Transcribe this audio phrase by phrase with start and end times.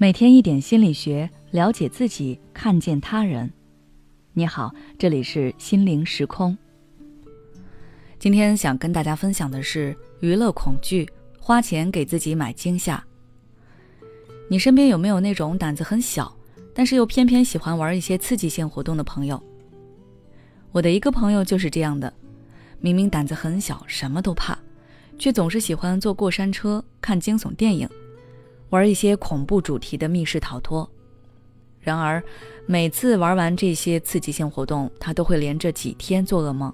[0.00, 3.52] 每天一点心理学，了解自己，看见他人。
[4.32, 6.56] 你好，这里是心灵时空。
[8.16, 13.04] 今天想跟大家分享的是娱乐恐惧，花钱给自己买惊吓。
[14.48, 16.32] 你身边有没有那种胆子很小，
[16.72, 19.42] 但是又偏偏喜欢玩一些刺激性活动的朋友？
[20.70, 22.14] 我的一个朋友就是这样的，
[22.78, 24.56] 明明胆子很小，什么都怕，
[25.18, 27.88] 却总是喜欢坐过山车、看惊悚电影。
[28.70, 30.88] 玩一些恐怖主题的密室逃脱，
[31.80, 32.22] 然而
[32.66, 36.72] 每次玩完这些刺激性活动，他都会连着几天做噩梦，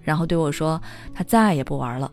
[0.00, 0.80] 然后对我说
[1.14, 2.10] 他再也不玩了。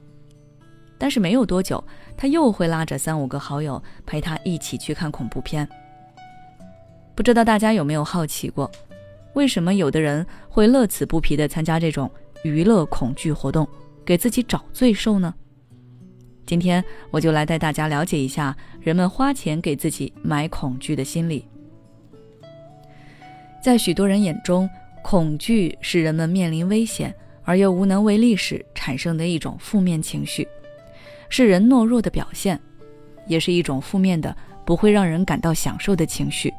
[0.98, 1.84] 但是没有多久，
[2.18, 5.68] 他又会拉着三五个好友陪他一起去看恐怖片。
[7.16, 8.70] 不知道大家有没有好奇过，
[9.34, 12.10] 为什么有的人会乐此不疲地参加这种
[12.44, 13.68] 娱乐恐惧活动，
[14.06, 15.34] 给自己找罪受呢？
[16.46, 21.48] 今天我就来带大家了解一下人们花钱给自己买恐惧的心理。
[23.64, 24.70] 在许多人眼中，
[25.02, 30.48] 恐惧是人们面临危险而又无能为力时产生的一种负面情绪，
[31.30, 32.60] 是人懦弱的表现，
[33.26, 36.54] 也是一种负面的、不会让人感到享受的情绪。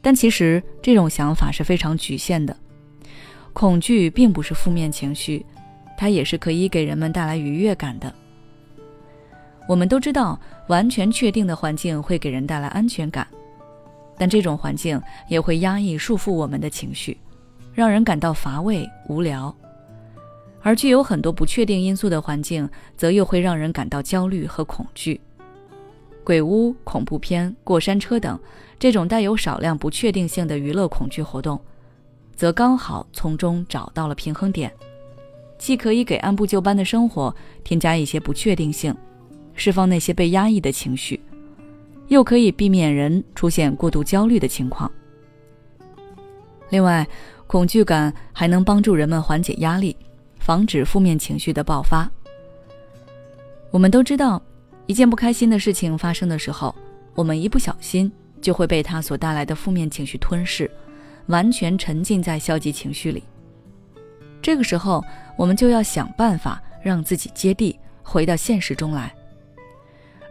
[0.00, 2.56] 但其实这种想法是非常局限的，
[3.52, 5.44] 恐惧并不是负面情绪，
[5.98, 8.14] 它也是可以给人们带来愉悦感的。
[9.66, 13.26] 我们都知道，完全确定的环境会给人带来安全感，
[14.18, 17.16] 但这种环境也会压抑、束缚我们的情绪，
[17.72, 19.54] 让人感到乏味、无聊。
[20.62, 25.20] 而具有很多不确定因素的环境，则又会让人感到焦虑和恐惧。
[26.22, 28.38] 鬼屋、恐怖片、过山车等
[28.78, 31.60] 这种带有少量不确定性的娱乐恐惧活动，
[32.34, 34.72] 则刚好从中找到了平衡点，
[35.58, 38.94] 既可以给按部就班的生活添加一些不确定性。
[39.54, 41.20] 释放那些被压抑的情绪，
[42.08, 44.90] 又可以避免人出现过度焦虑的情况。
[46.70, 47.06] 另外，
[47.46, 49.96] 恐惧感还能帮助人们缓解压力，
[50.38, 52.10] 防止负面情绪的爆发。
[53.70, 54.42] 我们都知道，
[54.86, 56.74] 一件不开心的事情发生的时候，
[57.14, 58.10] 我们一不小心
[58.40, 60.70] 就会被它所带来的负面情绪吞噬，
[61.26, 63.22] 完全沉浸在消极情绪里。
[64.42, 65.04] 这个时候，
[65.38, 69.14] 我们就要想办法让自己接地，回到现实中来。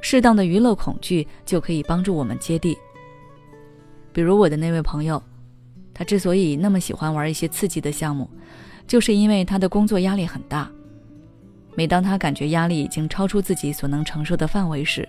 [0.03, 2.77] 适当的娱乐恐惧就可以帮助我们接地。
[4.11, 5.23] 比如我的那位朋友，
[5.93, 8.29] 他之所以那么喜欢玩一些刺激的项目，
[8.85, 10.69] 就是因为他的工作压力很大。
[11.73, 15.07] 每当他感觉压力已经超出自己所能承受的范围时，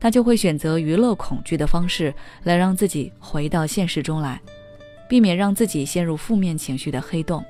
[0.00, 2.12] 他就会选择娱乐恐惧的方式
[2.42, 4.42] 来让自己回到现实中来，
[5.08, 7.42] 避免让自己陷入负面情绪的黑洞。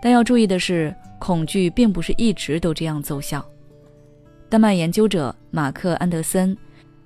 [0.00, 3.44] 但要注意的是，恐惧并不是一直都这样奏效。
[4.50, 6.56] 丹麦研究者马克·安德森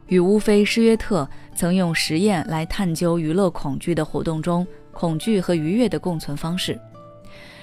[0.06, 6.78] 与乌菲·施约特曾用实验来探究娱乐恐惧的活动中恐惧和愉悦的共存方式。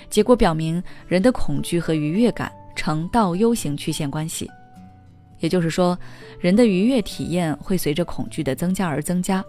[0.10, 4.52] 结果表明，人的恐惧和愉悦感呈倒 U 型曲线关系，
[5.40, 5.98] 也就是说，
[6.42, 9.42] 人的愉悦体验会随着恐惧的增加而增加，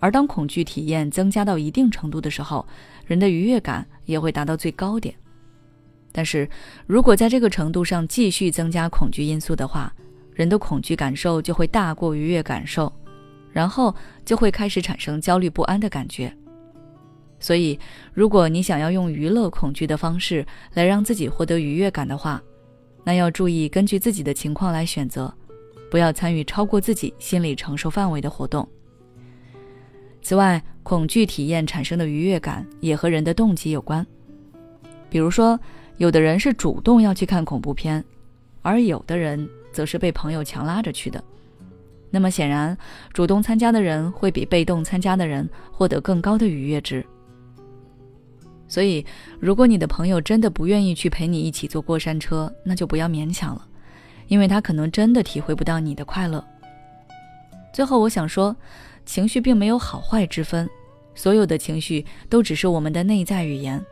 [0.00, 2.66] 而当恐惧体验增加到一定程度的时候，
[3.06, 5.14] 人的愉悦感也会达到最高点。
[6.16, 6.48] 但是
[6.86, 9.92] 如果在这个程度上继续增加恐惧因素的话，
[10.32, 12.92] 人的恐惧感受就会大过愉悦感受，
[13.52, 13.92] 然后
[14.24, 16.32] 就会开始产生焦虑不安的感觉。
[17.40, 17.76] 所以，
[18.12, 22.40] 如果你想要用娱乐恐惧的方式来让自己获得愉悦感的话，
[23.02, 25.34] 那要注意根据自己的情况来选择，
[25.90, 28.66] 不要参与超过自己心理承受范围的活动。
[30.22, 34.06] 此外，恐惧体验产生的愉悦感也和人的动机有关，
[35.10, 35.58] 比如说。
[35.96, 38.04] 有的人是主动要去看恐怖片，
[38.62, 41.22] 而有的人则是被朋友强拉着去的。
[42.10, 42.76] 那么显然，
[43.12, 47.04] 主动参加的人会比被动参加的人获得更高的愉悦值。
[48.66, 49.04] 所以，
[49.38, 53.66] 如果你的朋友真的不愿意去陪你一起坐过山车，那就不要勉强了，
[54.28, 56.44] 因为他可能真的体会不到你的快乐。
[57.72, 58.56] 最后，我想说，
[59.04, 60.68] 情绪并没有好坏之分，
[61.14, 63.84] 所有的情绪都只是我们的内在语言。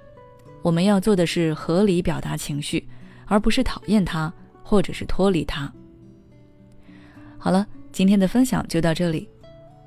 [0.62, 2.88] 我们要做的是合理表达情绪，
[3.26, 4.32] 而不是讨厌它
[4.62, 5.70] 或者是脱离它。
[7.36, 9.28] 好了，今天的分享就到这里。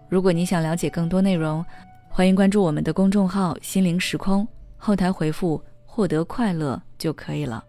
[0.09, 1.65] 如果你想了解更多内容，
[2.09, 7.63] 欢迎关注我们的公众号“心灵时空”，后台回复“获得快乐”就可以了。